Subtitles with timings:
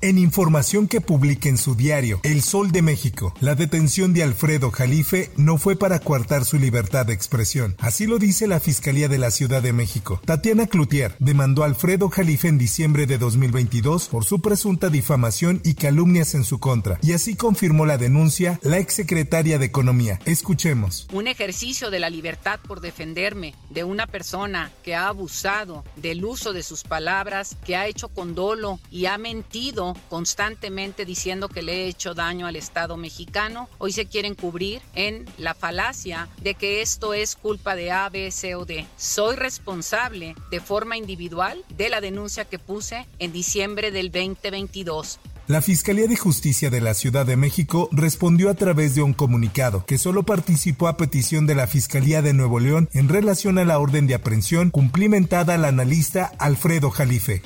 [0.00, 4.70] En información que publica en su diario El Sol de México, la detención de Alfredo
[4.70, 7.74] Jalife no fue para coartar su libertad de expresión.
[7.80, 10.20] Así lo dice la Fiscalía de la Ciudad de México.
[10.24, 15.74] Tatiana Cloutier demandó a Alfredo Jalife en diciembre de 2022 por su presunta difamación y
[15.74, 17.00] calumnias en su contra.
[17.02, 20.20] Y así confirmó la denuncia la exsecretaria de Economía.
[20.26, 21.08] Escuchemos.
[21.12, 26.52] Un ejercicio de la libertad por defenderme de una persona que ha abusado del uso
[26.52, 31.84] de sus palabras, que ha hecho con dolo y ha mentido constantemente diciendo que le
[31.84, 36.82] he hecho daño al Estado mexicano, hoy se quieren cubrir en la falacia de que
[36.82, 38.86] esto es culpa de A, B, C o D.
[38.96, 45.20] Soy responsable de forma individual de la denuncia que puse en diciembre del 2022.
[45.48, 49.86] La Fiscalía de Justicia de la Ciudad de México respondió a través de un comunicado
[49.86, 53.78] que solo participó a petición de la Fiscalía de Nuevo León en relación a la
[53.78, 57.40] orden de aprehensión cumplimentada al analista Alfredo Jalife.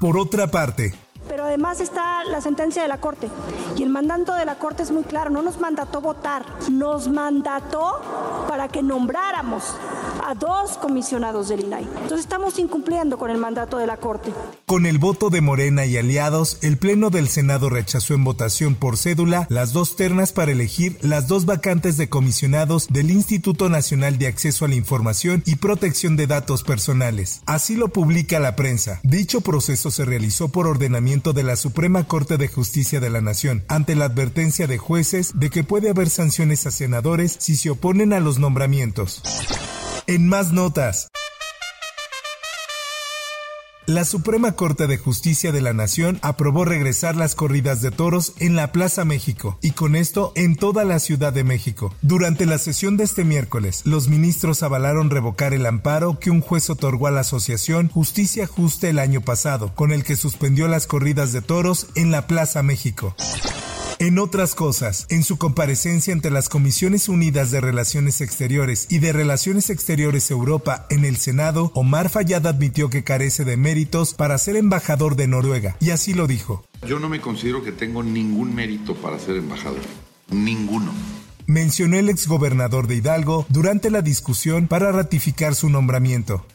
[0.00, 0.94] Por otra parte,
[1.50, 3.28] además está la sentencia de la Corte.
[3.76, 8.00] Y el mandato de la Corte es muy claro, no nos mandató votar, nos mandató
[8.48, 9.64] para que nombráramos
[10.24, 11.82] a dos comisionados del INAI.
[11.82, 14.32] Entonces estamos incumpliendo con el mandato de la Corte.
[14.66, 18.96] Con el voto de Morena y aliados, el Pleno del Senado rechazó en votación por
[18.96, 24.28] cédula las dos ternas para elegir las dos vacantes de comisionados del Instituto Nacional de
[24.28, 27.42] Acceso a la Información y Protección de Datos Personales.
[27.46, 29.00] Así lo publica la prensa.
[29.02, 33.64] Dicho proceso se realizó por ordenamiento de la Suprema Corte de Justicia de la Nación,
[33.68, 38.12] ante la advertencia de jueces de que puede haber sanciones a senadores si se oponen
[38.12, 39.22] a los nombramientos.
[40.06, 41.09] En más notas.
[43.90, 48.54] La Suprema Corte de Justicia de la Nación aprobó regresar las corridas de toros en
[48.54, 51.92] la Plaza México y con esto en toda la Ciudad de México.
[52.00, 56.70] Durante la sesión de este miércoles, los ministros avalaron revocar el amparo que un juez
[56.70, 61.32] otorgó a la Asociación Justicia Justa el año pasado, con el que suspendió las corridas
[61.32, 63.16] de toros en la Plaza México.
[64.00, 69.12] En otras cosas, en su comparecencia ante las Comisiones Unidas de Relaciones Exteriores y de
[69.12, 74.56] Relaciones Exteriores Europa en el Senado, Omar Fayad admitió que carece de méritos para ser
[74.56, 76.64] embajador de Noruega, y así lo dijo.
[76.88, 79.82] Yo no me considero que tengo ningún mérito para ser embajador.
[80.30, 80.94] Ninguno
[81.46, 86.46] mencionó el exgobernador de Hidalgo durante la discusión para ratificar su nombramiento.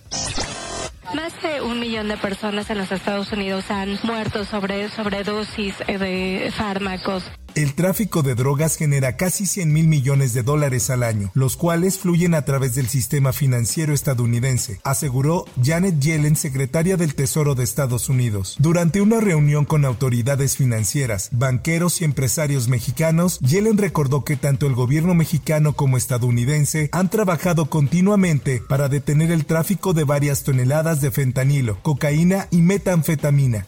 [1.15, 6.51] Más de un millón de personas en los Estados Unidos han muerto sobre sobredosis de
[6.53, 7.23] fármacos.
[7.55, 11.97] El tráfico de drogas genera casi 100 mil millones de dólares al año, los cuales
[11.97, 18.09] fluyen a través del sistema financiero estadounidense, aseguró Janet Yellen, secretaria del Tesoro de Estados
[18.09, 18.57] Unidos.
[18.59, 24.75] Durante una reunión con autoridades financieras, banqueros y empresarios mexicanos, Yellen recordó que tanto el
[24.75, 31.09] gobierno mexicano como estadounidense han trabajado continuamente para detener el tráfico de varias toneladas de
[31.09, 33.66] fentanilo, cocaína y metanfetamina.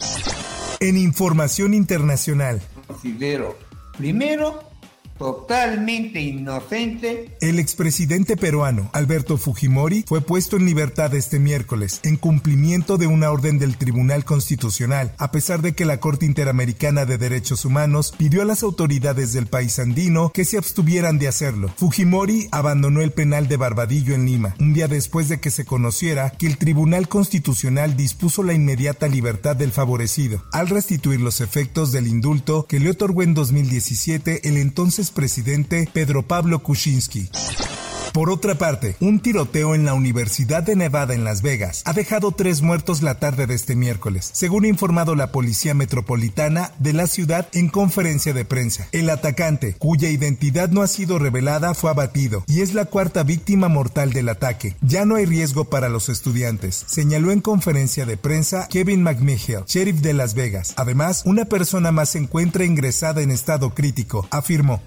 [0.81, 3.67] En información internacional, considero
[3.97, 4.67] Primero,
[5.18, 7.36] totalmente inocente.
[7.42, 13.32] El expresidente peruano Alberto Fujimori fue puesto en libertad este miércoles en cumplimiento de una
[13.32, 18.42] orden del Tribunal Constitucional, a pesar de que la Corte Interamericana de Derechos Humanos pidió
[18.42, 21.72] a las autoridades del país andino que se abstuvieran de hacerlo.
[21.78, 26.30] Fujimori abandonó el penal de Barbadillo en Lima, un día después de que se conociera
[26.32, 32.08] que el Tribunal Constitucional dispuso la inmediata libertad del favorecido, al restituir los efectos del
[32.08, 37.30] indulto que le otorgó en 2017 el entonces presidente Pedro Pablo Kuczynski.
[38.18, 42.31] Por otra parte, un tiroteo en la Universidad de Nevada en Las Vegas ha dejado
[42.31, 47.06] tres muertos la tarde de este miércoles, según ha informado la Policía Metropolitana de la
[47.06, 48.88] ciudad en conferencia de prensa.
[48.92, 53.68] El atacante, cuya identidad no ha sido revelada, fue abatido y es la cuarta víctima
[53.68, 54.75] mortal del ataque.
[54.81, 60.02] Ya no hay riesgo para los estudiantes, señaló en conferencia de prensa Kevin McMichael, sheriff
[60.02, 60.74] de Las Vegas.
[60.78, 64.81] Además, una persona más se encuentra ingresada en estado crítico, afirmó.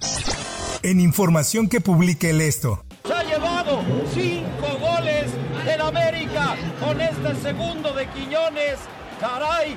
[0.83, 2.83] En información que publica el esto,
[4.12, 5.31] cinco goles
[5.64, 8.76] del América con este segundo de Quiñones.
[9.20, 9.76] Caray,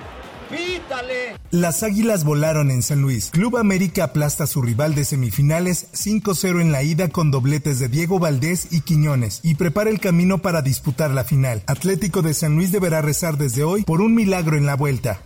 [0.50, 1.38] ¡Pítale!
[1.52, 3.30] Las Águilas volaron en San Luis.
[3.32, 7.88] Club América aplasta a su rival de semifinales 5-0 en la ida con dobletes de
[7.88, 11.64] Diego Valdés y Quiñones y prepara el camino para disputar la final.
[11.66, 15.22] Atlético de San Luis deberá rezar desde hoy por un milagro en la vuelta.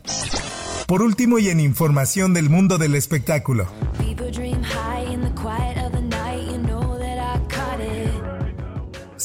[0.87, 3.67] Por último y en información del mundo del espectáculo.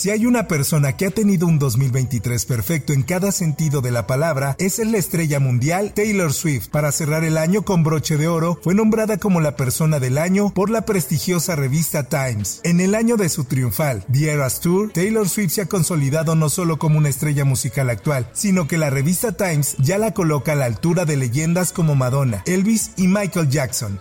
[0.03, 4.09] Si hay una persona que ha tenido un 2023 perfecto en cada sentido de la
[4.09, 6.71] palabra, es la estrella mundial Taylor Swift.
[6.71, 10.53] Para cerrar el año con broche de oro, fue nombrada como la persona del año
[10.53, 12.61] por la prestigiosa revista Times.
[12.65, 16.49] En el año de su triunfal The Eras Tour, Taylor Swift se ha consolidado no
[16.49, 20.57] solo como una estrella musical actual, sino que la revista Times ya la coloca a
[20.57, 24.01] la altura de leyendas como Madonna, Elvis y Michael Jackson.